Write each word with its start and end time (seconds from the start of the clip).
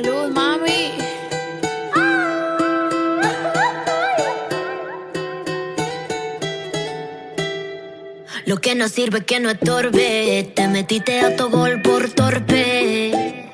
Salud, 0.00 0.30
mami. 0.30 0.92
Lo 8.44 8.58
que 8.58 8.76
no 8.76 8.88
sirve 8.88 9.24
que 9.24 9.40
no 9.40 9.50
estorbe. 9.50 10.52
Te 10.54 10.68
metiste 10.68 11.20
a 11.20 11.34
tu 11.34 11.50
gol 11.50 11.82
por 11.82 12.10
torpe. 12.10 13.44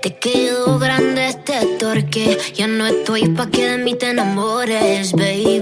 Te 0.00 0.16
quedó 0.16 0.78
grande 0.78 1.28
este 1.28 1.60
torque. 1.78 2.38
Ya 2.54 2.68
no 2.68 2.86
estoy 2.86 3.28
pa' 3.28 3.50
que 3.50 3.68
de 3.68 3.76
mí 3.76 3.94
te 3.94 4.08
enamores, 4.08 5.12
baby. 5.12 5.60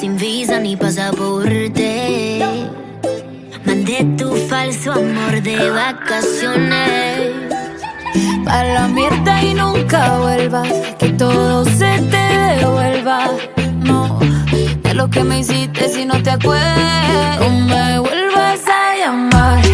Sin 0.00 0.16
visa 0.16 0.60
ni 0.60 0.76
pasaporte. 0.76 2.38
Mandé 3.66 4.06
tu 4.16 4.34
falso 4.48 4.92
amor 4.92 5.42
de 5.42 5.68
vacaciones. 5.68 7.43
Pa' 8.44 8.62
la 8.64 8.88
mierda 8.88 9.42
y 9.42 9.54
nunca 9.54 10.18
vuelvas. 10.18 10.68
Que 10.98 11.10
todo 11.10 11.64
se 11.64 11.92
te 12.12 12.24
devuelva. 12.60 13.30
No, 13.76 14.18
de 14.82 14.94
lo 14.94 15.08
que 15.08 15.24
me 15.24 15.40
hiciste 15.40 15.88
si 15.88 16.04
no 16.04 16.22
te 16.22 16.30
acuerdas. 16.30 17.40
No 17.40 17.50
me 17.50 17.98
vuelvas 17.98 18.60
a 18.68 18.96
llamar. 18.98 19.73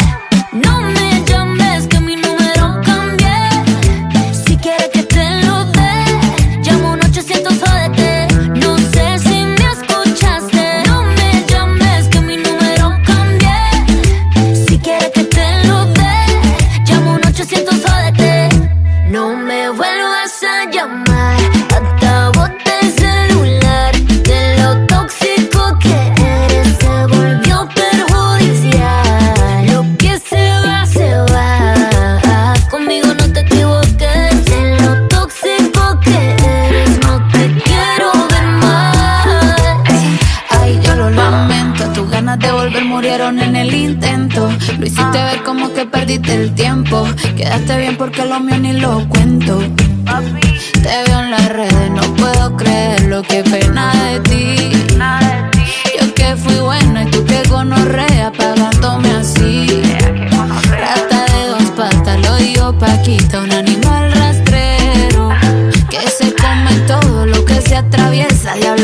Quedaste 47.51 47.77
bien 47.79 47.97
porque 47.97 48.23
lo 48.23 48.39
mío 48.39 48.57
ni 48.59 48.71
lo 48.71 49.05
cuento. 49.09 49.59
Te 49.59 51.03
veo 51.05 51.19
en 51.19 51.31
las 51.31 51.49
redes, 51.49 51.91
no 51.91 52.01
puedo 52.15 52.55
creer 52.55 53.01
lo 53.07 53.21
que 53.23 53.43
pena 53.43 53.91
de 54.05 54.19
ti. 54.21 54.71
Yo 55.99 56.13
que 56.13 56.37
fui 56.37 56.55
buena 56.61 57.03
y 57.03 57.07
tú 57.07 57.25
que 57.25 57.43
gonorrea 57.49 58.31
pagándome 58.31 59.09
así. 59.09 59.67
Rata 60.79 61.25
de 61.33 61.47
dos 61.47 61.69
patas, 61.75 62.21
lo 62.21 62.37
digo 62.37 62.71
Paquita, 62.79 63.41
un 63.41 63.51
animal 63.51 64.13
rastrero. 64.13 65.31
Que 65.89 66.07
se 66.07 66.33
come 66.33 66.73
todo 66.87 67.25
lo 67.25 67.43
que 67.43 67.59
se 67.59 67.75
atraviesa. 67.75 68.53
Diablo, 68.53 68.80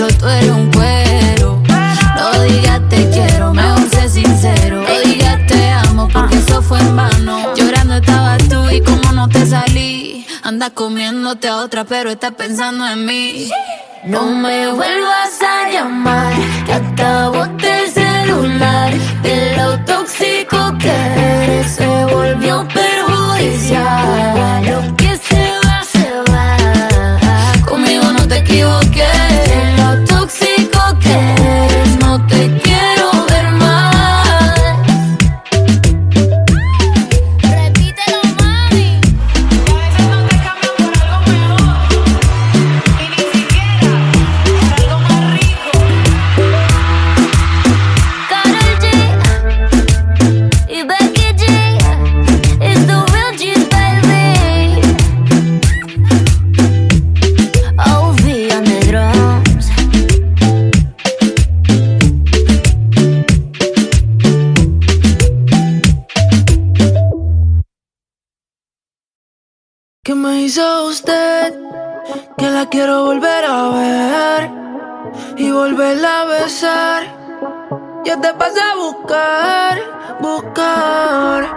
Anda 10.58 10.72
comiéndote 10.72 11.48
a 11.50 11.58
otra, 11.58 11.84
pero 11.84 12.10
estás 12.10 12.34
pensando 12.34 12.88
en 12.88 13.06
mí. 13.06 13.48
No 14.06 14.24
me 14.24 14.68
vuelvas 14.70 15.40
a 15.40 15.70
llamar, 15.70 16.34
que 17.58 17.84
el 17.84 17.92
celular. 17.92 18.92
De 19.22 19.56
lo 19.56 19.80
tóxico 19.86 20.58
que 20.80 20.90
eres 20.90 21.76
se 21.76 21.86
volvió 22.06 22.68
perjudicial. 22.70 24.66
Lo 24.66 24.96
que 24.96 25.16
se 25.18 25.52
va, 25.64 25.84
se 25.84 26.10
va. 26.32 26.58
Conmigo 27.64 28.12
no 28.14 28.28
te 28.28 28.38
equivoques. 28.38 29.50
De 29.52 29.62
lo 29.78 30.06
tóxico 30.06 30.80
que 31.00 31.14
eres, 31.14 32.00
no 32.00 32.26
te 32.26 32.48
quiero 32.58 32.67
usted? 70.60 71.54
Que 72.38 72.50
la 72.50 72.66
quiero 72.68 73.06
volver 73.06 73.46
a 73.46 73.70
ver 73.70 74.52
y 75.38 75.52
volverla 75.52 76.22
a 76.22 76.26
besar. 76.26 77.04
Yo 78.06 78.20
te 78.20 78.34
pasé 78.34 78.60
a 78.60 78.76
buscar, 78.76 79.80
buscar. 80.20 81.48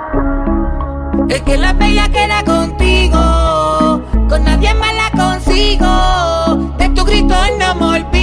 Es 1.29 1.41
que 1.43 1.57
la 1.57 1.73
bella 1.73 2.09
queda 2.11 2.45
contigo, 2.45 4.03
con 4.29 4.45
nadie 4.45 4.75
más 4.75 4.95
la 4.95 5.11
consigo. 5.23 6.75
De 6.77 6.89
tu 6.91 7.05
grito 7.05 7.35
no 7.59 7.75
me 7.77 7.87
olvido. 7.99 8.20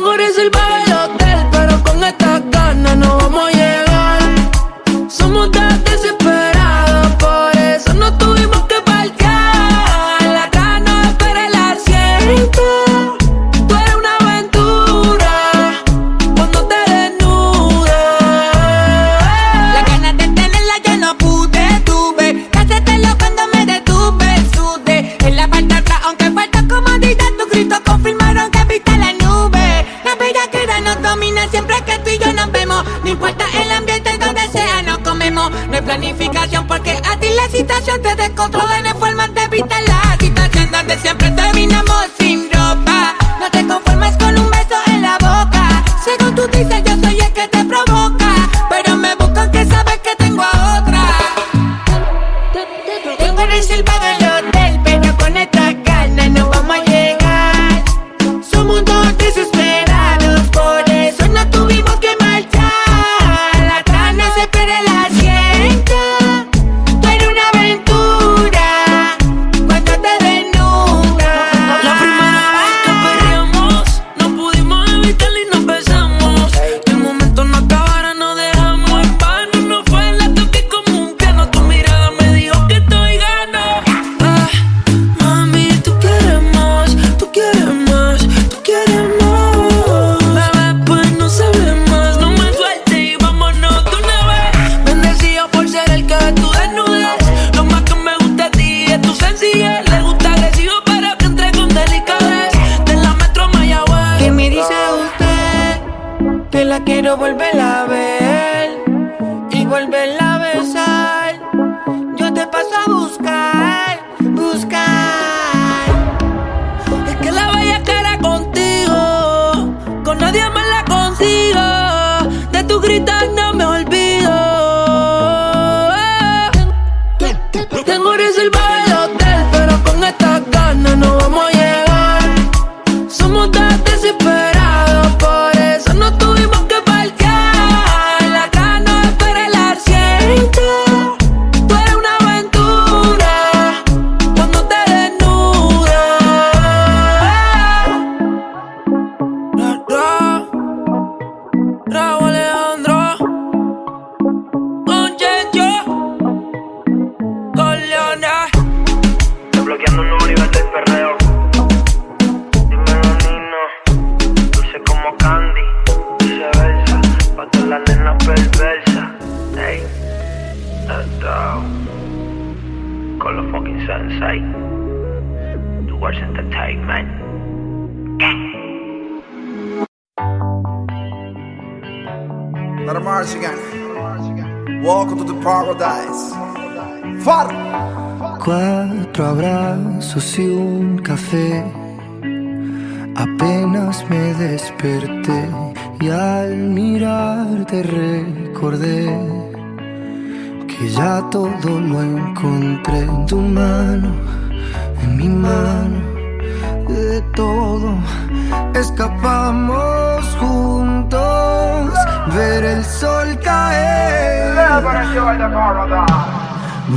Tengo 0.00 0.16
reservado 0.16 0.76
el 0.86 0.89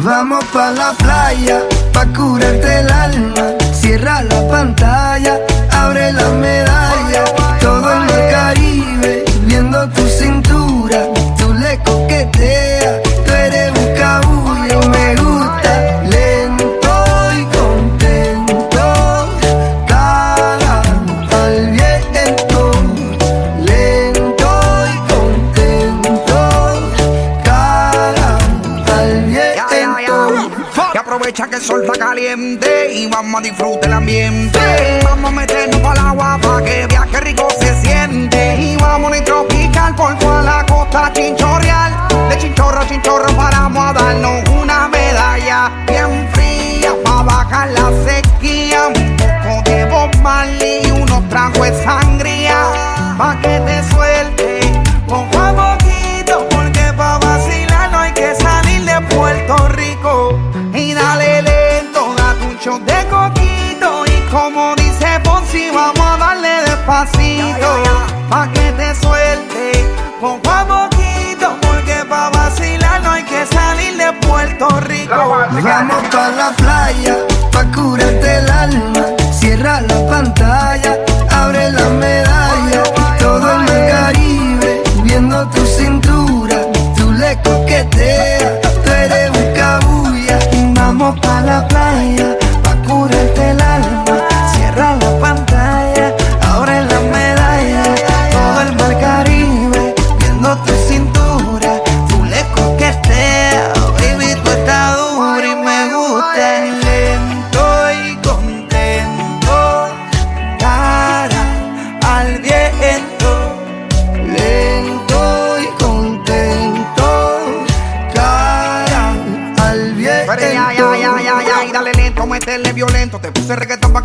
Vamos 0.06 0.44
pa 0.45 0.71
la 0.71 0.94
playa, 0.94 1.62
pa 1.94 2.06
curarte 2.06 2.80
el 2.80 2.92
alma. 2.92 3.45
Cierra 3.74 4.21
la 4.24 4.48
pantalla, 4.48 5.39
abre 5.71 6.12
la 6.13 6.30
medalla. 6.30 7.24
Todo 7.60 7.92
en 7.92 8.10
el 8.10 8.31
Caribe, 8.31 9.25
viendo 9.45 9.88
tu 9.89 10.07
cintura, 10.07 11.06
tú 11.38 11.54
le 11.54 11.80
coqueteas 11.80 13.02
sol 31.63 31.82
está 31.86 31.98
caliente 31.98 32.93
y 32.93 33.08
vamos 33.08 33.39
a 33.39 33.43
disfrutar 33.43 33.86
el 33.86 33.93
ambiente. 33.93 34.60
Vamos 35.03 35.32
a 35.32 35.34
meternos 35.34 35.79
para 35.79 36.01
el 36.01 36.08
agua 36.08 36.39
para 36.41 36.65
que 36.65 36.88
veas 36.88 37.08
que 37.08 37.20
rico 37.22 37.48
se 37.58 37.82
siente. 37.82 38.55
Y 38.60 38.75
vamos 38.75 39.13
a 39.13 39.24
tropical 39.24 39.96
por 39.96 40.17
toda 40.20 40.41
la 40.41 40.65
costa 40.65 41.12
chinchorreal. 41.13 41.93
De 42.29 42.38
chinchorro 42.38 42.82
a 42.82 42.88
chinchorro 42.88 43.34
paramos 43.38 43.86
a 43.86 43.93
darnos 43.93 44.50
una 44.50 44.89
medalla 44.89 45.72
bien 45.88 46.27
fría 46.34 46.96
para 47.03 47.24
bajar 47.24 47.70
la 47.70 47.91
sequía. 48.03 48.88
Un 48.88 49.15
poco 49.15 49.70
de 49.70 49.86
Bob 49.86 50.12
y 50.86 50.91
unos 50.91 51.29
tragos 51.29 51.62
de 51.62 51.84
sangría 51.84 52.58
para 53.17 53.39
que 53.41 53.60
te 53.62 53.84
suelte. 53.89 54.42
Vamos 74.70 76.03
pa' 76.10 76.29
la 76.29 76.51
playa, 76.55 77.17
pa' 77.51 77.65
curarte 77.75 78.38
el 78.38 78.50
alma. 78.50 79.05
Cierra 79.32 79.82
la 79.82 80.08
pantalla. 80.08 80.73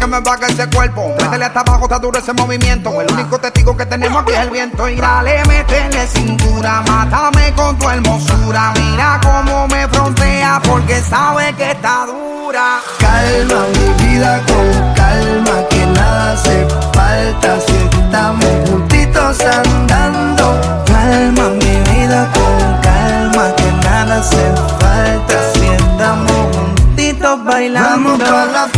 me 0.09 0.21
vaga 0.21 0.47
ese 0.47 0.67
cuerpo. 0.69 1.15
Métele 1.21 1.45
hasta 1.45 1.61
abajo, 1.61 1.85
está 1.85 1.99
duro 1.99 2.19
ese 2.19 2.33
movimiento. 2.33 3.01
El 3.01 3.13
único 3.13 3.39
testigo 3.39 3.77
que 3.77 3.87
tenemos 3.87 4.23
aquí 4.23 4.33
es 4.33 4.39
el 4.41 4.51
viento. 4.51 4.89
Y 4.89 4.97
dale, 4.97 5.45
métele 5.47 6.07
cintura, 6.07 6.83
mátame 6.87 7.53
con 7.55 7.79
tu 7.79 7.89
hermosura. 7.89 8.73
Mira 8.77 9.21
cómo 9.23 9.69
me 9.69 9.87
frontea 9.89 10.61
porque 10.65 11.01
sabe 11.03 11.53
que 11.55 11.73
está 11.73 12.07
dura. 12.07 12.81
Calma 12.99 13.67
mi 13.75 14.05
vida 14.05 14.41
con 14.47 14.95
calma, 14.95 15.69
que 15.69 15.87
nada 15.87 16.33
hace 16.33 16.67
falta 16.95 17.61
si 17.67 17.99
estamos 17.99 18.71
juntitos 18.71 19.41
andando. 19.41 20.85
Calma 20.87 21.49
mi 21.51 21.93
vida 21.93 22.29
con 22.33 22.81
calma, 22.81 23.55
que 23.57 23.87
nada 23.87 24.19
hace 24.19 24.53
falta 24.81 25.53
si 25.53 25.67
estamos 25.67 26.57
juntitos 26.57 27.45
bailando. 27.45 28.17
Vamos 28.19 28.78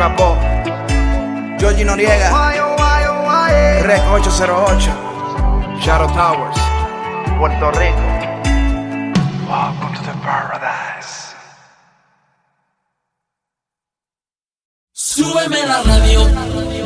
Capó, 0.00 0.34
Georgie 1.58 1.84
Noriega, 1.84 2.30
Rec 3.82 4.02
808, 4.08 4.88
Shadow 5.78 6.06
Towers, 6.14 6.56
Puerto 7.36 7.70
Rico. 7.72 8.00
Welcome 9.46 9.94
to 9.96 10.02
the 10.02 10.14
paradise. 10.22 11.34
Súbeme 14.94 15.66
la 15.66 15.82
radio. 15.82 16.79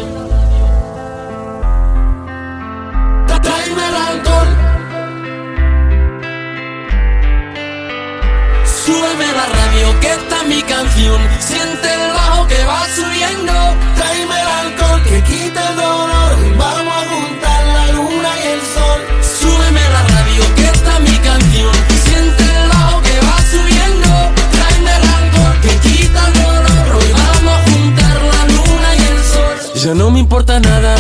tráeme 9.15 9.33
la 9.33 9.47
radio 9.47 10.01
que 10.01 10.13
está 10.13 10.43
mi 10.45 10.63
canción. 10.63 11.21
Siente 11.39 11.89
el 11.93 12.13
bajo 12.13 12.47
que 12.47 12.65
va 12.65 12.87
subiendo, 12.95 13.53
tráeme 13.97 14.41
el 14.41 14.49
alcohol 14.49 15.03
que 15.05 15.23
quita 15.23 15.69
el 15.71 15.77
dolor. 15.77 16.57
Vamos 16.59 16.95
a 16.95 17.09
juntar 17.09 17.67
la 17.67 17.93
luna 17.93 18.31
y 18.43 18.47
el 18.55 18.61
sol. 18.61 19.01
Súbeme 19.41 19.81
la 19.81 20.03
radio 20.15 20.43
que 20.57 20.65
está 20.65 20.99
mi 21.01 21.17
canción. 21.19 21.75
Siente 22.05 22.43
el 22.43 22.69
bajo 22.69 23.03
que 23.03 23.17
va 23.27 23.39
subiendo, 23.55 24.11
tráeme 24.57 24.91
el 24.97 25.05
alcohol 25.19 25.61
que 25.63 25.77
quita 25.89 26.27
el 26.29 26.35
dolor. 26.43 26.97
Hoy 26.97 27.13
vamos 27.13 27.55
a 27.55 27.71
juntar 27.71 28.17
la 28.33 28.43
luna 28.55 28.89
y 28.99 29.03
el 29.13 29.25
sol. 29.33 29.83
Ya 29.85 29.95
no 29.95 30.11
me 30.11 30.19
importa 30.19 30.59
nada, 30.61 30.97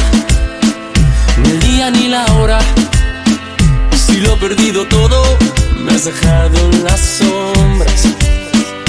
ni 1.42 1.50
el 1.50 1.61
día 1.61 1.90
ni 1.90 2.09
la 2.09 2.25
hora. 2.35 2.59
Si 4.06 4.21
lo 4.21 4.35
he 4.35 4.37
perdido 4.37 4.87
todo 4.87 5.53
me 5.85 5.93
has 5.93 6.05
dejado 6.05 6.59
en 6.71 6.85
las 6.85 7.00
sombras. 7.00 8.03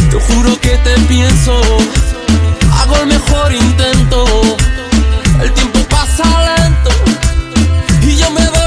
Te 0.09 0.17
juro 0.17 0.59
que 0.61 0.77
te 0.77 0.97
pienso. 1.09 1.61
Hago 2.71 2.95
el 3.01 3.07
mejor 3.07 3.53
intento. 3.53 4.25
El 5.41 5.51
tiempo 5.51 5.79
pasa 5.89 6.23
lento. 6.57 6.89
Y 8.01 8.15
yo 8.15 8.31
me 8.31 8.45
doy. 8.45 8.64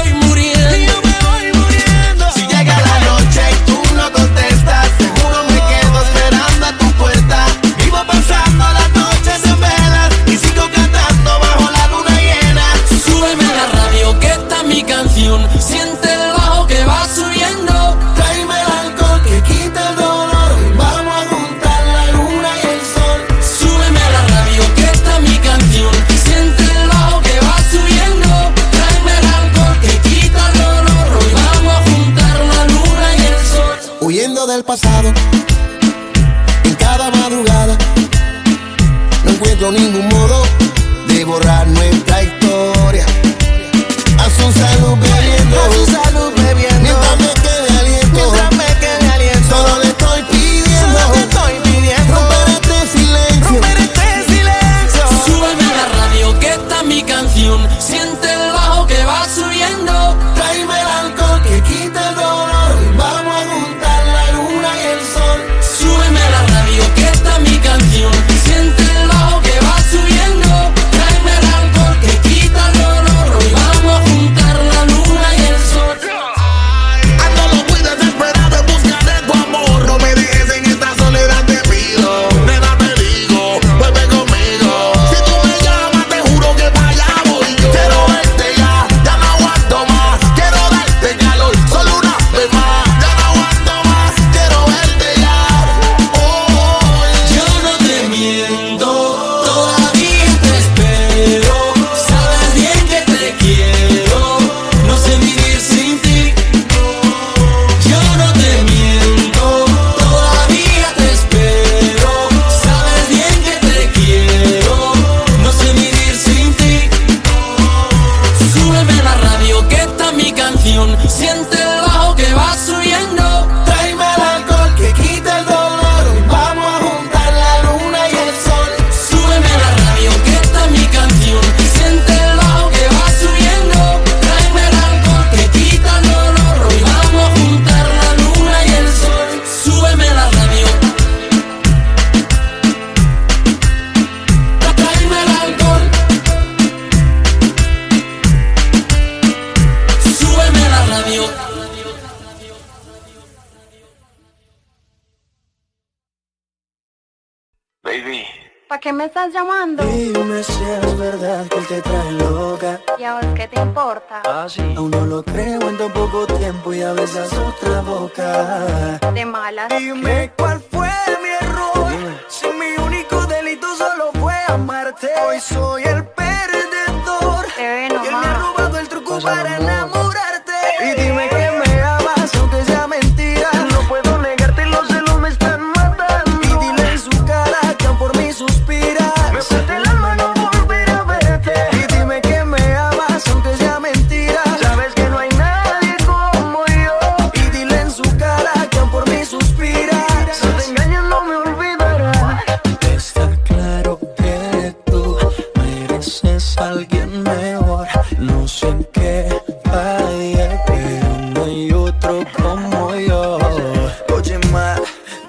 ¿Para 158.79 158.91
qué 158.91 158.93
me 158.93 159.05
estás 159.07 159.33
llamando? 159.33 159.83
Dime 159.83 160.41
si 160.41 160.63
es 160.63 160.97
verdad 160.97 161.45
que 161.49 161.57
él 161.57 161.67
te 161.67 161.81
trae 161.81 162.11
loca. 162.13 162.79
¿Y 162.97 163.03
a 163.03 163.15
vos 163.15 163.25
qué 163.35 163.45
te 163.45 163.59
importa? 163.59 164.21
Ah, 164.23 164.45
sí. 164.47 164.61
Aún 164.77 164.91
no 164.91 165.05
lo 165.05 165.21
creo 165.21 165.59
en 165.67 165.77
tan 165.77 165.91
poco 165.91 166.25
tiempo 166.25 166.73
y 166.73 166.81
a 166.81 166.93
besas 166.93 167.29
otra 167.33 167.81
boca. 167.81 168.97
De 169.13 169.25
malas. 169.25 169.67
Dime 169.67 170.31
cuál 170.37 170.61
fue 170.71 170.89
mi 171.21 171.29
error. 171.45 171.91
Si 172.29 172.47
mi 172.47 172.81
único 172.81 173.25
delito 173.25 173.67
solo 173.75 174.13
fue 174.13 174.35
amarte. 174.47 175.09
Hoy 175.27 175.41
soy 175.41 175.83
el 175.83 176.05
perdedor. 176.05 177.47
Te 177.57 177.61
ve 177.61 177.89
Y 177.91 178.07
él 178.07 178.15
me 178.15 178.27
ha 178.27 178.33
robado 178.35 178.77
el 178.77 178.87
truco 178.87 179.19
para 179.19 179.57
enamorarte. 179.57 180.53
Y 180.85 181.01
dime 181.01 181.38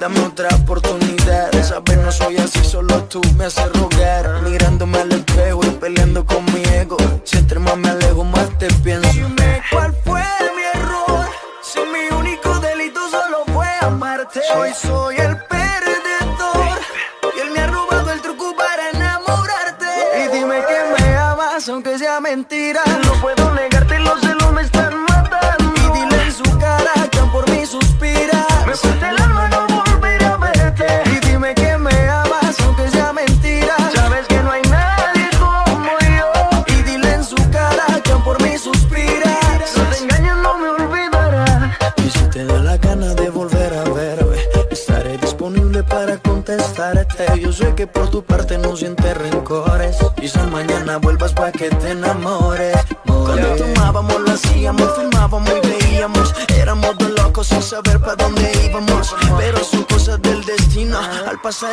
dame 0.01 0.21
otra 0.21 0.49
oportunidad. 0.57 1.51
Sabes, 1.63 1.99
no 1.99 2.11
soy 2.11 2.39
así, 2.39 2.65
solo 2.65 3.05
tú 3.05 3.21
me 3.37 3.45
haces 3.45 3.71
rogar. 3.75 4.43
Mirándome 4.43 4.99
al 4.99 5.13
espejo 5.13 5.61
y 5.65 5.71
peleando 5.73 6.25
con 6.25 6.50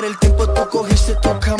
el 0.04 0.18
tiempo, 0.20 0.48
tú 0.48 0.70
cogiste 0.70 1.16
tu 1.16 1.39
camino. 1.39 1.57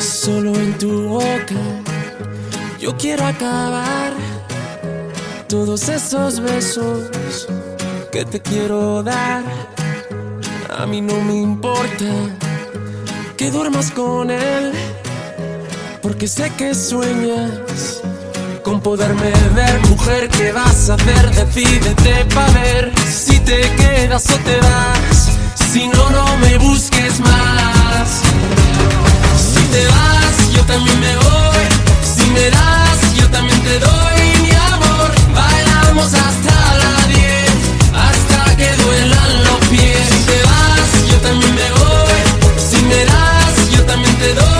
Solo 0.00 0.54
en 0.54 0.78
tu 0.78 1.08
boca 1.08 1.54
yo 2.78 2.96
quiero 2.96 3.26
acabar 3.26 4.14
todos 5.46 5.90
esos 5.90 6.40
besos 6.40 7.46
que 8.10 8.24
te 8.24 8.40
quiero 8.40 9.02
dar. 9.02 9.42
A 10.78 10.86
mí 10.86 11.02
no 11.02 11.20
me 11.20 11.34
importa 11.34 12.06
que 13.36 13.50
duermas 13.50 13.90
con 13.90 14.30
él, 14.30 14.72
porque 16.00 16.26
sé 16.26 16.50
que 16.56 16.74
sueñas 16.74 18.00
con 18.62 18.80
poderme 18.80 19.30
ver. 19.54 19.80
Mujer, 19.90 20.30
¿qué 20.30 20.52
vas 20.52 20.88
a 20.88 20.94
hacer? 20.94 21.30
Decídete 21.34 22.24
pa' 22.34 22.50
ver 22.52 22.90
si 23.06 23.38
te 23.40 23.60
quedas 23.76 24.30
o 24.30 24.38
te 24.38 24.56
vas. 24.60 25.28
Si 25.72 25.88
no, 25.88 26.08
no 26.08 26.38
me 26.38 26.56
busques 26.56 27.20
más. 27.20 27.59
Te 29.70 29.86
vas, 29.86 30.52
yo 30.52 30.62
también 30.64 30.98
me 30.98 31.16
voy. 31.16 31.64
Si 32.02 32.28
me 32.30 32.50
das, 32.50 33.14
yo 33.14 33.28
también 33.30 33.62
te 33.62 33.78
doy 33.78 34.42
mi 34.42 34.50
amor. 34.50 35.10
Bailamos 35.32 36.12
hasta 36.12 36.54
la 36.82 37.06
10, 37.06 37.50
hasta 37.94 38.56
que 38.56 38.74
duelan 38.82 39.44
los 39.44 39.68
pies. 39.68 40.08
Si 40.10 40.22
te 40.24 40.42
vas, 40.42 41.10
yo 41.10 41.16
también 41.18 41.54
me 41.54 41.70
voy. 41.70 42.20
Si 42.58 42.82
me 42.82 43.04
das, 43.04 43.70
yo 43.70 43.84
también 43.86 44.16
te 44.16 44.34
doy 44.34 44.59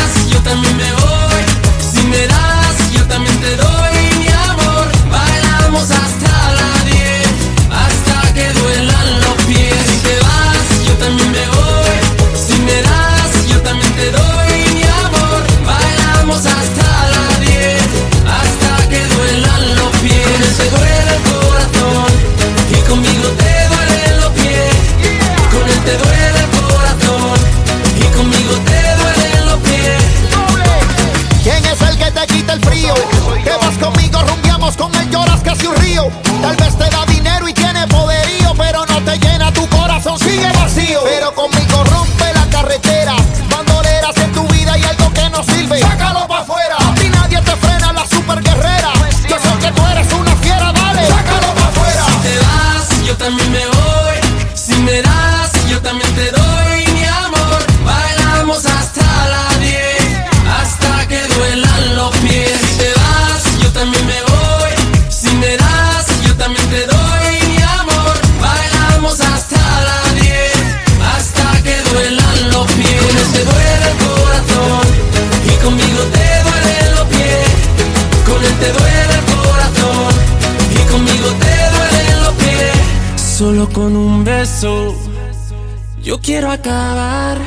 también 0.51 0.75
me 0.75 0.91
voy. 0.91 1.00
que 35.61 35.67
un 35.67 35.75
río, 35.75 36.09
tal 36.41 36.55
vez 36.55 36.75
te 36.75 36.89
da 36.89 37.00
quiero 86.31 86.49
acabar 86.49 87.37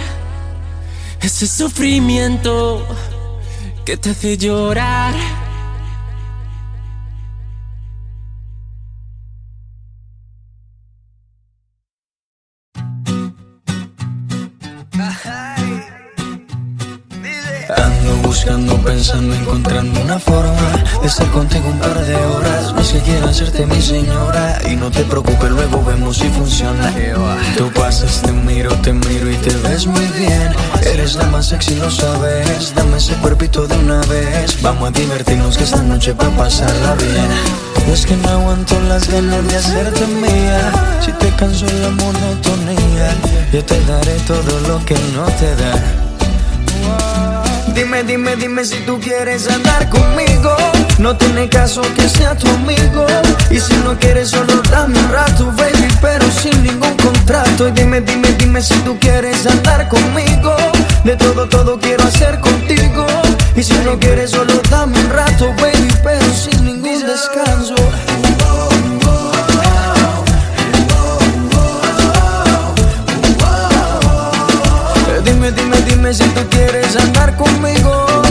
ese 1.22 1.46
sufrimiento 1.46 2.86
que 3.86 3.96
te 3.96 4.10
hace 4.10 4.36
llorar. 4.36 5.14
Ando 17.76 18.16
buscando, 18.22 18.76
pensando, 18.82 19.34
encontrando 19.34 20.02
una 20.02 20.18
forma 20.18 20.84
de 21.00 21.06
estar 21.08 21.30
contigo 21.30 21.68
un 21.70 21.78
par 21.78 21.98
de 22.04 22.16
horas. 22.16 22.74
No 22.74 22.80
es 22.82 22.92
que 22.92 23.00
quiera 23.00 23.30
hacerte 23.30 23.64
mi 23.64 23.80
señora 23.80 24.58
y 24.70 24.76
no 24.76 24.90
te 24.90 25.04
preocupes, 25.04 25.50
luego 25.50 25.82
vemos 25.84 26.18
si 26.18 26.28
funciona. 26.28 26.92
Tú 27.56 27.70
pasas, 27.72 28.20
te 28.20 28.34
miro, 28.54 28.70
te 28.82 28.92
miro 28.92 29.30
y 29.30 29.36
te 29.36 29.54
ves 29.68 29.86
muy 29.86 30.06
bien. 30.18 30.54
Eres 30.84 31.16
la 31.16 31.26
más 31.26 31.46
sexy, 31.46 31.74
lo 31.76 31.90
sabes. 31.90 32.74
Dame 32.74 32.96
ese 32.96 33.14
cuerpito 33.14 33.66
de 33.66 33.76
una 33.78 34.00
vez. 34.06 34.62
Vamos 34.62 34.88
a 34.88 34.90
divertirnos 34.92 35.56
que 35.56 35.64
esta 35.64 35.82
noche 35.82 36.12
va 36.12 36.26
a 36.26 36.36
pasarla 36.36 36.94
bien. 36.94 37.30
Es 37.92 38.06
que 38.06 38.16
no 38.16 38.28
aguanto 38.28 38.78
las 38.88 39.08
ganas 39.08 39.46
de 39.48 39.56
hacerte 39.56 40.06
mía. 40.06 40.72
Si 41.00 41.12
te 41.12 41.30
canso 41.36 41.66
la 41.66 41.90
monotonía, 41.90 43.10
yo 43.52 43.64
te 43.64 43.80
daré 43.86 44.14
todo 44.26 44.60
lo 44.68 44.84
que 44.84 44.94
no 45.14 45.24
te 45.38 45.54
da. 45.56 46.03
Dime, 47.74 48.04
dime, 48.04 48.36
dime 48.36 48.64
si 48.64 48.76
tú 48.86 49.00
quieres 49.00 49.48
andar 49.48 49.88
conmigo. 49.90 50.56
No 50.98 51.16
tiene 51.16 51.48
caso 51.48 51.82
que 51.96 52.08
sea 52.08 52.36
tu 52.36 52.48
amigo. 52.48 53.04
Y 53.50 53.58
si 53.58 53.74
no 53.84 53.98
quieres, 53.98 54.30
solo 54.30 54.62
dame 54.70 54.96
un 54.96 55.12
rato, 55.12 55.52
baby, 55.56 55.88
pero 56.00 56.24
sin 56.30 56.62
ningún 56.62 56.96
contrato. 56.96 57.68
Y 57.68 57.72
dime, 57.72 58.00
dime, 58.00 58.28
dime 58.38 58.62
si 58.62 58.74
tú 58.80 58.96
quieres 59.00 59.44
andar 59.46 59.88
conmigo. 59.88 60.54
De 61.02 61.16
todo, 61.16 61.48
todo 61.48 61.78
quiero 61.80 62.04
hacer 62.04 62.38
contigo. 62.38 63.06
Y 63.56 63.62
si 63.62 63.74
no 63.84 63.98
quieres, 63.98 64.30
solo 64.30 64.54
dame 64.70 64.96
un 64.98 65.10
rato, 65.10 65.52
baby, 65.60 65.88
pero 66.04 66.32
sin 66.32 66.64
ningún 66.64 67.04
descanso. 67.04 67.74
Dime, 76.04 76.14
si 76.14 76.24
tú 76.30 76.40
quieres 76.50 76.96
andar 76.96 77.34
conmigo. 77.36 78.23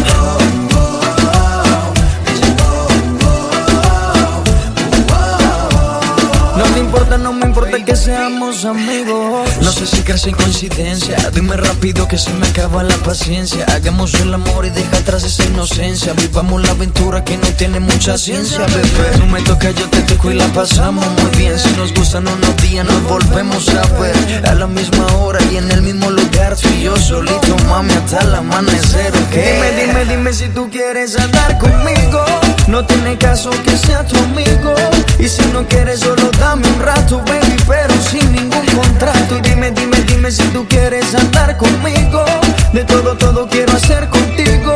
Importa, 6.94 7.18
no 7.18 7.34
me 7.34 7.48
importa 7.48 7.84
que 7.84 7.96
seamos 7.96 8.66
amigos. 8.66 9.50
No 9.62 9.72
sé 9.72 9.88
si 9.88 10.04
crees 10.04 10.28
en 10.28 10.36
coincidencia. 10.36 11.18
Dime 11.34 11.58
rápido 11.58 12.08
que 12.08 12.20
se 12.20 12.32
me 12.34 12.46
acaba 12.46 12.84
la 12.84 12.96
paciencia. 12.98 13.66
Hagamos 13.74 14.14
el 14.16 14.32
amor 14.32 14.66
y 14.68 14.70
deja 14.70 14.98
atrás 14.98 15.24
esa 15.24 15.44
inocencia. 15.46 16.14
Vivamos 16.14 16.62
la 16.62 16.70
aventura 16.70 17.24
que 17.24 17.36
no 17.38 17.48
tiene 17.58 17.80
mucha 17.80 18.16
ciencia, 18.20 18.60
bebé. 18.60 19.18
No 19.18 19.26
me 19.26 19.42
toca, 19.42 19.72
yo 19.72 19.90
te 19.90 20.02
toco 20.04 20.30
y 20.30 20.36
la 20.36 20.46
pasamos 20.50 21.04
muy 21.20 21.36
bien. 21.36 21.58
Si 21.58 21.70
nos 21.72 21.92
gustan 21.96 22.28
unos 22.28 22.58
días, 22.58 22.86
nos 22.86 23.02
volvemos 23.04 23.68
a 23.70 23.88
ver. 24.00 24.48
A 24.48 24.54
la 24.54 24.68
misma 24.68 25.08
hora 25.18 25.40
y 25.52 25.58
en 25.58 25.72
el 25.72 25.82
mismo 25.82 26.12
lugar. 26.12 26.56
Tú 26.56 26.70
y 26.70 26.84
yo 26.84 26.96
solito, 26.96 27.58
mami, 27.70 27.92
hasta 27.94 28.20
el 28.20 28.36
amanecer, 28.36 29.12
¿ok? 29.16 29.32
Dime, 29.32 29.72
dime, 29.82 30.06
dime 30.06 30.34
si 30.34 30.48
tú 30.50 30.70
quieres 30.70 31.18
andar 31.18 31.58
conmigo. 31.58 32.24
No 32.68 32.86
tiene 32.86 33.18
caso 33.18 33.50
que 33.64 33.78
sea 33.78 34.06
tu 34.06 34.18
amigo. 34.18 34.74
Y 35.20 35.28
si 35.28 35.42
no 35.52 35.68
quieres, 35.68 36.00
solo 36.00 36.32
dame 36.40 36.66
un 36.68 36.80
rato, 36.80 37.22
baby, 37.28 37.58
pero 37.68 37.94
sin 38.10 38.32
ningún 38.32 38.66
contrato. 38.68 39.38
Y 39.38 39.42
dime, 39.42 39.72
dime, 39.72 39.98
dime 40.08 40.32
si 40.32 40.44
tú 40.48 40.66
quieres 40.68 41.14
andar 41.14 41.58
conmigo. 41.58 42.24
De 42.72 42.84
todo, 42.86 43.16
todo 43.16 43.48
quiero 43.50 43.74
hacer 43.74 44.08
contigo. 44.10 44.76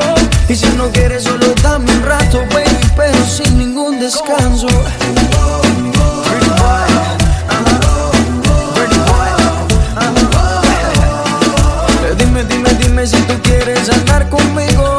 Y 0.50 0.56
si 0.56 0.68
no 0.76 0.90
quieres, 0.90 1.24
solo 1.24 1.48
dame 1.64 1.90
un 1.92 2.04
rato, 2.04 2.40
baby, 2.54 2.92
pero 2.96 3.26
sin 3.26 3.58
ningún 3.58 4.00
descanso. 4.00 4.68
Dime, 12.18 12.44
dime, 12.44 12.70
dime 12.82 13.08
si 13.08 13.18
tú 13.22 13.34
quieres 13.44 13.90
andar 13.90 14.28
conmigo. 14.30 14.97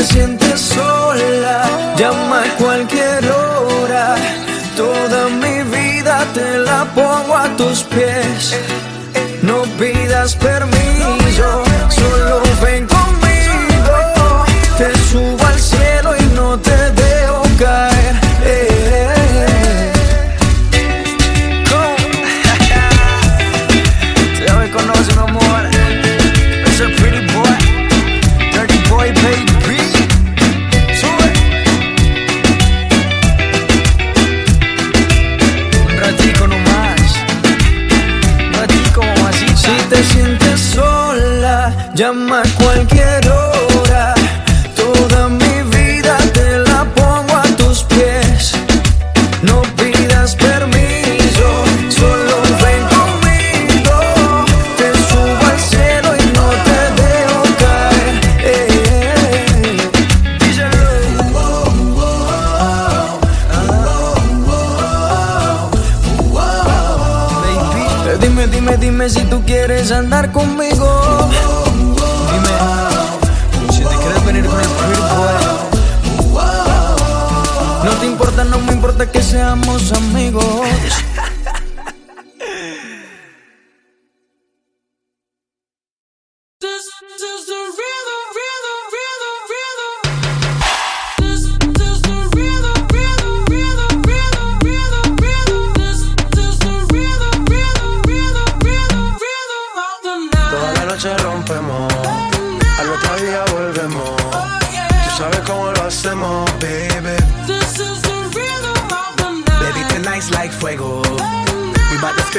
Te 0.00 0.06
sientes 0.06 0.60
sola, 0.60 1.94
llama 1.98 2.42
a 2.42 2.56
cualquier 2.56 3.22
hora. 3.30 4.16
Toda 4.74 5.28
mi 5.28 5.62
vida 5.76 6.24
te 6.32 6.58
la 6.58 6.84
pongo 6.94 7.36
a 7.36 7.46
tus 7.56 7.82
pies. 7.82 8.56
No 9.42 9.62
pidas 9.78 10.36
permiso, 10.36 10.89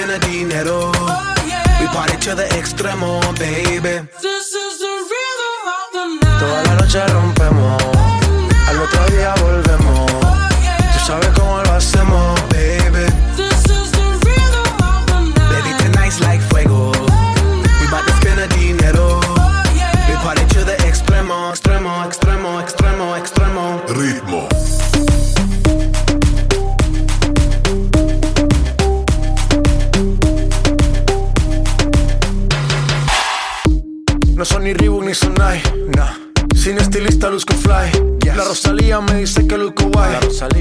The 0.01 0.17
dinero. 0.19 0.91
We 1.79 1.85
party 1.93 2.17
to 2.25 2.35
the 2.35 2.43
extremo, 2.59 3.21
baby. 3.39 4.01
This 4.19 4.47
is 4.51 4.79
the 4.83 4.93
rhythm 5.11 5.55
of 5.77 5.85
the 5.93 6.05
night. 6.19 6.39
Toda 6.41 6.63
la 6.65 6.73
noche 6.81 7.01
rompemos. 7.07 7.81
Al 8.67 8.81
otro 8.81 9.05
día 9.15 9.33
volvemos. 9.41 10.11
Tú 10.93 10.99
sabes 11.05 11.29
cómo 11.29 11.40
Que 39.47 39.57
luzco 39.57 39.89
guay. 39.91 40.17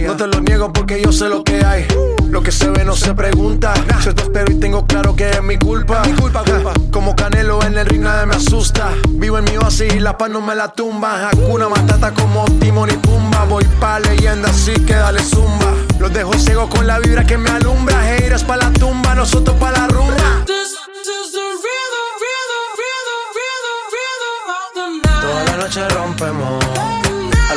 No 0.06 0.16
te 0.16 0.26
lo 0.26 0.40
niego 0.40 0.72
porque 0.72 1.00
yo 1.00 1.12
sé 1.12 1.28
lo 1.28 1.44
que 1.44 1.64
hay. 1.64 1.86
Lo 2.28 2.42
que 2.42 2.50
se 2.50 2.68
ve 2.70 2.84
no 2.84 2.96
se 2.96 3.14
pregunta. 3.14 3.72
Yo 4.04 4.12
te 4.14 4.22
espero 4.22 4.50
y 4.50 4.56
tengo 4.56 4.84
claro 4.84 5.14
que 5.14 5.30
es 5.30 5.42
mi 5.42 5.58
culpa. 5.58 6.02
Mi 6.04 6.12
culpa, 6.14 6.42
culpa. 6.44 6.72
Como 6.90 7.14
Canelo 7.14 7.62
en 7.62 7.78
el 7.78 7.86
ring 7.86 8.02
nadie 8.02 8.26
me 8.26 8.34
asusta. 8.34 8.90
Vivo 9.10 9.38
en 9.38 9.44
mi 9.44 9.56
oasis 9.58 9.94
y 9.94 10.00
la 10.00 10.18
paz 10.18 10.30
no 10.30 10.40
me 10.40 10.56
la 10.56 10.68
tumba. 10.72 11.28
Hakuna 11.28 11.68
Matata 11.68 12.12
como 12.12 12.44
Timon 12.58 12.90
y 12.90 12.94
Pumba. 12.94 13.44
Voy 13.44 13.64
pa' 13.78 14.00
leyenda 14.00 14.48
así 14.48 14.72
que 14.72 14.94
dale 14.94 15.22
zumba. 15.22 15.72
Los 16.00 16.12
dejo 16.12 16.32
ciego 16.34 16.68
con 16.68 16.86
la 16.86 16.98
vibra 16.98 17.24
que 17.24 17.38
me 17.38 17.50
alumbra. 17.50 18.16
Heiras 18.16 18.42
pa' 18.42 18.56
la 18.56 18.72
tumba, 18.72 19.14
nosotros 19.14 19.56
pa' 19.58 19.70
la 19.70 19.86
rumba. 19.86 20.44
This 20.46 20.72
is 20.72 21.32
the 21.32 21.38
rhythm, 21.38 22.08
rhythm, 22.24 22.64
rhythm, 22.80 23.22
rhythm, 23.38 23.80
rhythm 23.94 24.50
of 24.50 24.68
the 24.74 25.08
night. 25.08 25.20
Toda 25.22 25.44
la 25.44 25.56
noche 25.62 25.88
rompemos. 25.90 26.99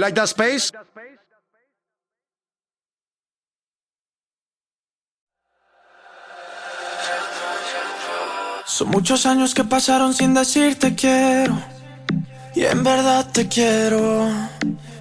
Like 0.00 0.14
that 0.14 0.28
space? 0.28 0.72
Son 8.64 8.88
muchos 8.88 9.26
años 9.26 9.54
que 9.54 9.64
pasaron 9.64 10.14
sin 10.14 10.32
decirte 10.32 10.94
quiero. 10.94 11.60
Y 12.54 12.64
en 12.64 12.82
verdad 12.82 13.26
te 13.30 13.46
quiero. 13.48 14.28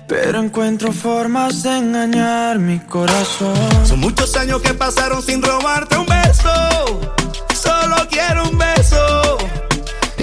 Pero 0.08 0.40
encuentro 0.40 0.92
formas 0.92 1.64
de 1.64 1.78
engañar 1.78 2.58
mi 2.58 2.80
corazón. 2.80 3.56
Son 3.86 4.00
muchos 4.00 4.36
años 4.36 4.62
que 4.62 4.74
pasaron 4.74 5.22
sin 5.22 5.42
robarte 5.42 5.98
un 5.98 6.08
beso. 6.08 6.52
Solo 7.54 8.08
quiero 8.10 8.50
un 8.50 8.58
beso. 8.58 9.29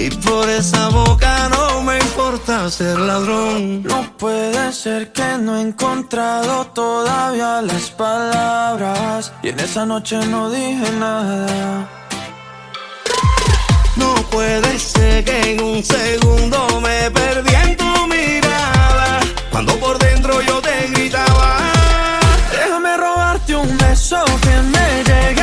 Y 0.07 0.11
por 0.19 0.49
esa 0.49 0.88
boca 0.90 1.49
no 1.49 1.83
me 1.83 1.99
importa 1.99 2.71
ser 2.71 2.97
ladrón. 2.97 3.83
No 3.83 4.09
puede 4.16 4.73
ser 4.73 5.11
que 5.11 5.37
no 5.37 5.57
he 5.57 5.62
encontrado 5.62 6.64
todavía 6.66 7.61
las 7.61 7.90
palabras. 7.90 9.33
Y 9.42 9.49
en 9.49 9.59
esa 9.59 9.85
noche 9.85 10.16
no 10.27 10.49
dije 10.49 10.92
nada. 10.92 11.88
No 13.97 14.14
puede 14.31 14.79
ser 14.79 15.25
que 15.25 15.55
en 15.55 15.61
un 15.61 15.83
segundo 15.83 16.81
me 16.81 17.11
perdí 17.11 17.55
en 17.64 17.77
tu 17.77 18.07
mirada. 18.07 19.19
Cuando 19.51 19.77
por 19.81 19.99
dentro 19.99 20.40
yo 20.40 20.62
te 20.62 20.87
gritaba. 20.87 21.59
Déjame 22.53 22.97
robarte 22.97 23.57
un 23.57 23.77
beso 23.77 24.25
que 24.42 24.57
me 24.75 25.03
llegue 25.03 25.42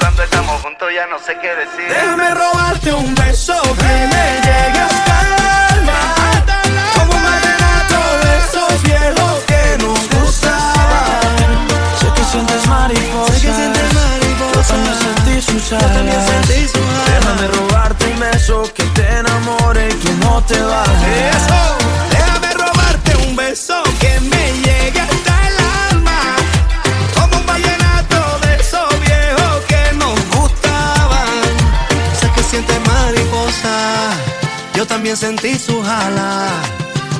cuando 0.00 0.22
estamos 0.22 0.60
juntos 0.62 0.88
ya 0.94 1.06
no 1.06 1.18
sé 1.18 1.36
qué 1.40 1.54
decir. 1.54 1.88
Déjame 1.88 2.34
robarte 2.34 2.92
un 2.92 3.14
beso 3.14 3.60
que 3.62 4.06
me 4.12 4.26
llegue 4.46 4.80
hasta 4.80 5.14
el 5.20 5.32
alma. 5.78 6.00
Como 6.94 7.12
un 7.14 7.22
vallenato 7.22 7.98
de 8.24 8.30
esos 8.38 8.82
viejos 8.82 9.44
que 9.46 9.78
nos 9.84 10.00
gustaban. 10.10 11.68
Sé 12.00 12.06
que 12.14 12.24
sientes 12.24 12.66
mariposa. 12.66 13.32
Sé 13.32 13.40
que 13.46 13.54
sientes 13.54 13.94
mariposa. 13.94 14.58
Yo 14.58 14.62
también 14.68 14.94
sentí 14.94 15.42
sus 15.42 15.72
alas. 15.72 15.82
Yo 15.82 15.94
también 15.94 16.20
sentí 16.26 16.68
sus 16.68 16.76
alas. 16.76 17.06
Déjame 17.12 17.48
robarte 17.48 18.06
un 18.06 18.20
beso 18.20 18.62
que 18.74 18.84
te 18.84 19.18
enamore 19.18 19.88
y 19.88 19.94
tú 19.94 20.10
no 20.24 20.42
te 20.44 20.60
vayas. 20.60 21.36
Eso. 21.36 21.87
También 35.08 35.38
sentí 35.38 35.58
su 35.58 35.80
jala. 35.82 36.48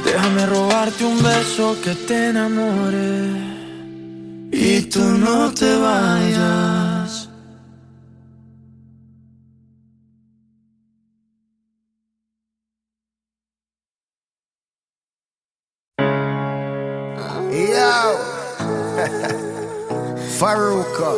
Déjame 0.04 0.44
robarte 0.46 1.04
un 1.04 1.22
beso 1.22 1.74
que 1.82 1.94
te 1.94 2.28
enamore 2.28 3.30
y 4.52 4.82
tú 4.82 5.00
no 5.00 5.50
te 5.54 5.74
vayas. 5.76 7.28
Yo, 17.50 18.18
Faruka. 20.38 21.10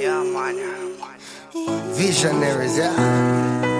Yeah, 0.00 0.22
man. 0.22 0.56
Visionaries, 1.96 2.76
yeah. 2.76 3.73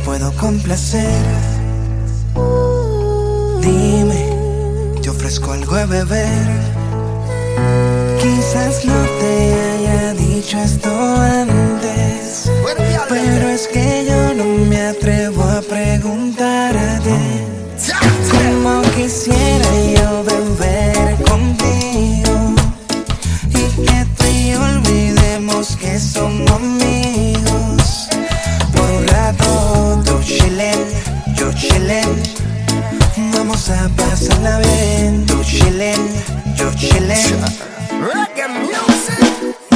¿Cómo 0.00 0.16
te 0.16 0.18
puedo 0.18 0.32
complacer? 0.36 1.24
Dime, 3.60 4.26
te 5.02 5.10
ofrezco 5.10 5.52
algo 5.52 5.74
de 5.76 5.86
beber. 5.86 6.48
Quizás 8.20 8.84
no 8.84 8.94
te 9.18 9.54
haya 9.54 10.14
dicho 10.14 10.58
esto 10.58 10.90
antes, 10.90 12.50
pero 13.08 13.48
es 13.48 13.68
que 13.68 14.06
yo 14.08 14.34
no 14.34 14.44
me 14.66 14.88
atrevo 14.88 15.42
a 15.42 15.60
preguntarte. 15.62 17.16
Como 18.30 18.82
quisiera 18.96 19.70
yo 19.96 20.24
beber 20.24 21.16
contigo 21.22 22.54
y 23.48 23.84
que 23.84 24.06
tú 24.16 24.24
y 24.26 24.50
yo 24.50 24.62
olvidemos 24.62 25.76
que 25.76 25.98
somos 25.98 26.50
amigos. 26.50 27.49
Chillen. 31.60 32.22
Vamos 33.34 33.68
a 33.68 33.88
pasarla 33.90 34.58
bien. 34.58 35.26
Tú 35.26 35.42
chillen, 35.44 36.00
yo 36.56 36.72
chillen. 36.74 37.44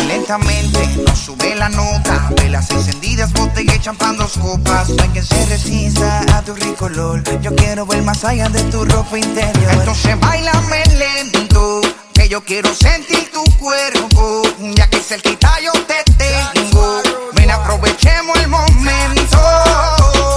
Lentamente 0.08 0.86
nos 1.06 1.18
sube 1.18 1.54
la 1.54 1.68
nota. 1.68 2.30
Velas 2.36 2.70
encendidas, 2.70 3.32
botella 3.32 3.74
y 3.74 3.80
champán, 3.80 4.16
copas. 4.16 4.88
No 4.88 5.02
hay 5.02 5.08
quien 5.10 5.24
se 5.24 5.46
resista 5.46 6.20
a 6.34 6.42
tu 6.42 6.54
rico 6.54 6.86
olor. 6.86 7.22
Yo 7.42 7.54
quiero 7.54 7.84
ver 7.84 8.02
más 8.02 8.24
allá 8.24 8.48
de 8.48 8.62
tu 8.64 8.84
ropa 8.84 9.18
interior. 9.18 9.72
Entonces 9.72 10.18
bailame 10.20 10.84
lento, 10.96 11.82
que 12.14 12.28
yo 12.28 12.42
quiero 12.42 12.72
sentir 12.74 13.30
tu 13.30 13.44
cuerpo. 13.56 14.42
Ya 14.74 14.88
que 14.88 15.00
cerquita 15.00 15.52
yo 15.62 15.72
te 15.84 16.02
tengo. 16.16 17.02
Ven, 17.34 17.50
aprovechemos 17.50 18.38
el 18.38 18.48
momento. 18.48 19.38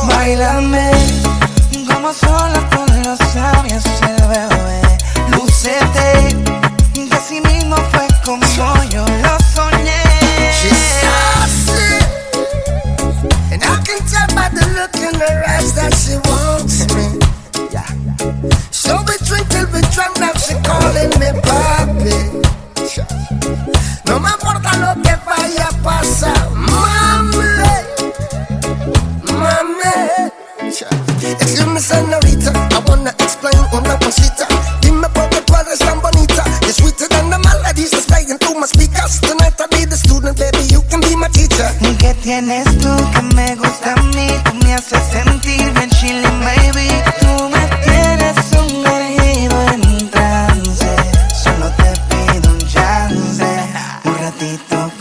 Bailame 0.07 0.96
como 2.07 2.13
sola 2.13 2.69
con 2.69 3.03
los 3.03 3.35
labios 3.35 3.86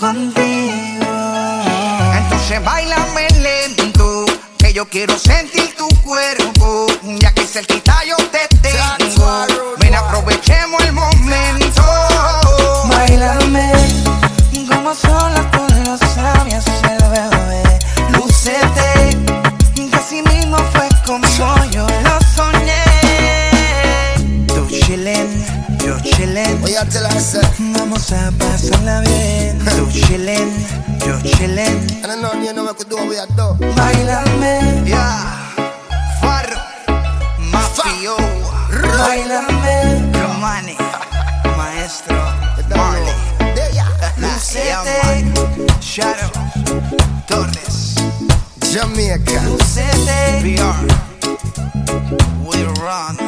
contigo. 0.06 1.06
Entonces 2.16 2.64
bailame 2.64 3.28
lento, 3.40 4.24
que 4.56 4.72
yo 4.72 4.88
quiero 4.88 5.18
sentir 5.18 5.74
tu 5.76 5.88
cuerpo. 6.02 6.86
Ya 7.20 7.32
que 7.32 7.44
cerquita 7.44 8.04
yo 8.06 8.16
te 8.30 8.46
tengo. 8.58 9.46
Ven, 9.80 9.94
aprovechemos 9.94 10.80
el 10.84 10.92
momento. 10.92 11.82
Bailame 12.88 13.72
como 14.68 14.94
sola 14.94 15.50
con 15.50 15.68
los 15.84 16.00
labios 16.16 16.64
el 16.66 17.02
bebé. 17.10 17.62
Lúcete, 18.12 19.16
que 19.74 19.96
así 19.96 20.22
mismo 20.22 20.56
fue 20.72 20.88
como 21.04 21.26
yo 21.72 21.86
lo 22.04 22.18
soñé. 22.34 22.84
Tú 24.46 24.68
chillen, 24.68 25.28
yo 25.84 25.98
chillen. 26.00 26.62
Vamos 27.58 28.12
a 28.12 28.30
pasarla 28.38 29.00
bien. 29.00 29.75
Tú 30.06 30.12
chillen, 30.12 30.66
yo 31.06 31.20
chillen. 31.22 31.86
I 32.02 32.06
don't 32.06 32.22
know, 32.22 32.32
you 32.34 32.52
know 32.52 32.64
what 32.64 32.78
we 32.78 32.84
do, 32.84 32.96
we 33.08 33.18
are 33.18 33.26
do. 33.28 33.56
Bailame, 33.74 34.86
Yeah, 34.86 35.52
Far, 36.20 36.46
Mafio, 37.50 38.16
bailame. 38.70 40.12
Romani, 40.12 40.76
Maestro, 41.56 42.16
Marley, 42.76 43.12
man. 44.18 44.38
Shadow, 45.80 46.30
Torres, 47.26 47.94
Jamaica. 48.72 49.42
lúcete. 49.44 50.40
VR. 50.42 50.86
We 52.44 52.62
run. 52.80 53.25